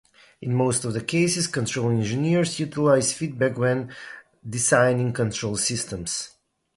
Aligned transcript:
In 0.41 0.55
most 0.55 0.83
of 0.83 0.93
the 0.93 1.03
cases, 1.03 1.45
control 1.45 1.91
engineers 1.91 2.59
utilize 2.59 3.13
feedback 3.13 3.55
when 3.55 3.93
designing 4.49 5.13
control 5.13 5.55
systems. 5.57 6.31